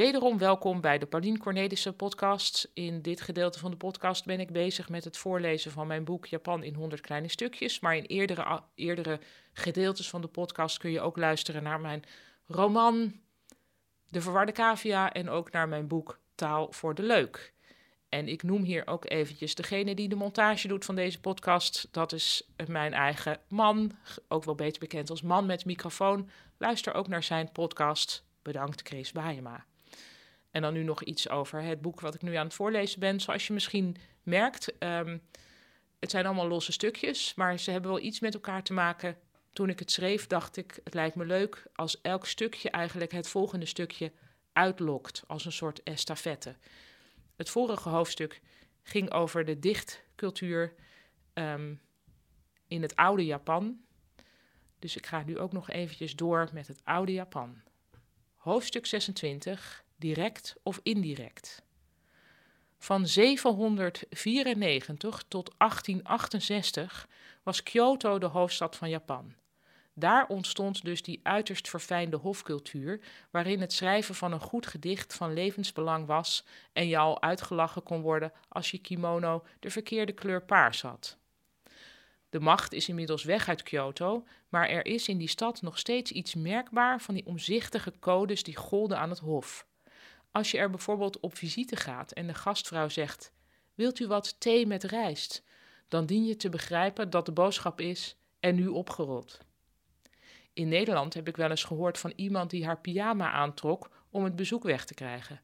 [0.00, 2.70] Wederom welkom bij de Paulien Cornelissen podcast.
[2.74, 6.26] In dit gedeelte van de podcast ben ik bezig met het voorlezen van mijn boek
[6.26, 7.80] Japan in 100 kleine stukjes.
[7.80, 9.20] Maar in eerdere, eerdere
[9.52, 12.02] gedeeltes van de podcast kun je ook luisteren naar mijn
[12.46, 13.20] roman
[14.08, 17.52] De Verwarde Cavia en ook naar mijn boek Taal voor de Leuk.
[18.08, 21.88] En ik noem hier ook eventjes degene die de montage doet van deze podcast.
[21.90, 23.92] Dat is mijn eigen man,
[24.28, 26.30] ook wel beter bekend als man met microfoon.
[26.58, 28.24] Luister ook naar zijn podcast.
[28.42, 29.68] Bedankt Chris Baayema.
[30.50, 33.20] En dan nu nog iets over het boek wat ik nu aan het voorlezen ben.
[33.20, 35.22] Zoals je misschien merkt, um,
[35.98, 39.18] het zijn allemaal losse stukjes, maar ze hebben wel iets met elkaar te maken.
[39.52, 43.28] Toen ik het schreef, dacht ik, het lijkt me leuk als elk stukje eigenlijk het
[43.28, 44.12] volgende stukje
[44.52, 46.56] uitlokt, als een soort estafette.
[47.36, 48.40] Het vorige hoofdstuk
[48.82, 50.74] ging over de dichtcultuur
[51.34, 51.80] um,
[52.68, 53.80] in het oude Japan.
[54.78, 57.62] Dus ik ga nu ook nog eventjes door met het oude Japan.
[58.36, 61.62] Hoofdstuk 26, direct of indirect.
[62.78, 67.08] Van 794 tot 1868
[67.42, 69.34] was Kyoto de hoofdstad van Japan.
[69.94, 75.32] Daar ontstond dus die uiterst verfijnde hofcultuur, waarin het schrijven van een goed gedicht van
[75.32, 80.82] levensbelang was en je al uitgelachen kon worden als je kimono de verkeerde kleur paars
[80.82, 81.18] had.
[82.30, 86.12] De macht is inmiddels weg uit Kyoto, maar er is in die stad nog steeds
[86.12, 89.66] iets merkbaar van die omzichtige codes die golden aan het hof.
[90.32, 93.32] Als je er bijvoorbeeld op visite gaat en de gastvrouw zegt:
[93.74, 95.42] Wilt u wat thee met rijst?
[95.88, 99.38] Dan dien je te begrijpen dat de boodschap is: en nu opgerold.
[100.52, 104.36] In Nederland heb ik wel eens gehoord van iemand die haar pyjama aantrok om het
[104.36, 105.40] bezoek weg te krijgen.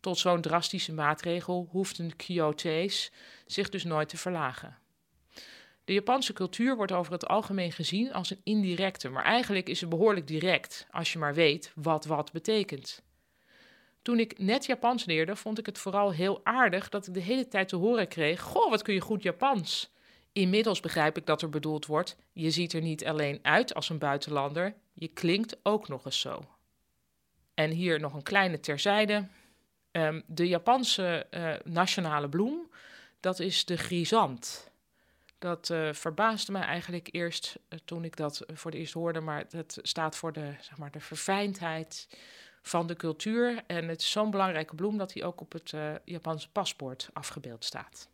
[0.00, 3.12] Tot zo'n drastische maatregel hoefden Kyoto's
[3.46, 4.78] zich dus nooit te verlagen.
[5.84, 9.90] De Japanse cultuur wordt over het algemeen gezien als een indirecte, maar eigenlijk is het
[9.90, 13.02] behoorlijk direct, als je maar weet wat wat betekent.
[14.04, 17.48] Toen ik net Japans leerde, vond ik het vooral heel aardig dat ik de hele
[17.48, 19.92] tijd te horen kreeg: Goh, wat kun je goed Japans?
[20.32, 23.98] Inmiddels begrijp ik dat er bedoeld wordt: je ziet er niet alleen uit als een
[23.98, 26.44] buitenlander, je klinkt ook nog eens zo.
[27.54, 29.26] En hier nog een kleine terzijde.
[29.92, 32.70] Um, de Japanse uh, nationale bloem,
[33.20, 34.70] dat is de grisant.
[35.38, 39.44] Dat uh, verbaasde mij eigenlijk eerst uh, toen ik dat voor het eerst hoorde, maar
[39.50, 42.08] het staat voor de, zeg maar, de verfijndheid
[42.64, 43.62] van de cultuur.
[43.66, 45.72] En het is zo'n belangrijke bloem dat hij ook op het
[46.04, 48.08] Japanse paspoort afgebeeld staat.